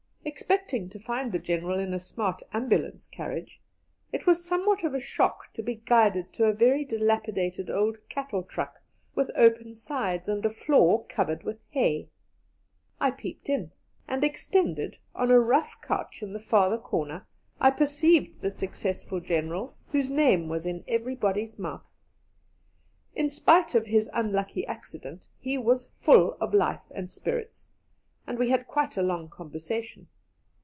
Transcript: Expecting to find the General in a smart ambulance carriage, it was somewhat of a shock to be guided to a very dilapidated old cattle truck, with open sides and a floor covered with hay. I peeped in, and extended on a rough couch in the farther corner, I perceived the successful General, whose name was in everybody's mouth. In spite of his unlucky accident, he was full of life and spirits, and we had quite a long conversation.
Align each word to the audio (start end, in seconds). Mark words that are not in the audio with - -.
Expecting 0.23 0.87
to 0.91 0.99
find 0.99 1.31
the 1.31 1.39
General 1.39 1.79
in 1.79 1.95
a 1.95 1.99
smart 1.99 2.43
ambulance 2.53 3.07
carriage, 3.07 3.59
it 4.13 4.27
was 4.27 4.45
somewhat 4.45 4.83
of 4.83 4.93
a 4.93 4.99
shock 4.99 5.51
to 5.53 5.63
be 5.63 5.73
guided 5.83 6.31
to 6.33 6.45
a 6.45 6.53
very 6.53 6.85
dilapidated 6.85 7.71
old 7.71 7.97
cattle 8.07 8.43
truck, 8.43 8.81
with 9.15 9.31
open 9.35 9.73
sides 9.73 10.29
and 10.29 10.45
a 10.45 10.49
floor 10.51 11.05
covered 11.05 11.41
with 11.41 11.63
hay. 11.71 12.07
I 12.99 13.09
peeped 13.09 13.49
in, 13.49 13.71
and 14.07 14.23
extended 14.23 14.99
on 15.15 15.31
a 15.31 15.39
rough 15.39 15.73
couch 15.81 16.21
in 16.21 16.33
the 16.33 16.39
farther 16.39 16.77
corner, 16.77 17.25
I 17.59 17.71
perceived 17.71 18.41
the 18.41 18.51
successful 18.51 19.21
General, 19.21 19.75
whose 19.87 20.11
name 20.11 20.47
was 20.47 20.67
in 20.67 20.83
everybody's 20.87 21.57
mouth. 21.57 21.89
In 23.15 23.31
spite 23.31 23.73
of 23.73 23.87
his 23.87 24.07
unlucky 24.13 24.67
accident, 24.67 25.25
he 25.39 25.57
was 25.57 25.89
full 25.99 26.37
of 26.39 26.53
life 26.53 26.83
and 26.91 27.11
spirits, 27.11 27.69
and 28.27 28.37
we 28.37 28.49
had 28.49 28.67
quite 28.67 28.95
a 28.95 29.01
long 29.01 29.27
conversation. 29.27 30.07